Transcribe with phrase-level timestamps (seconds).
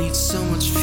[0.00, 0.79] need so much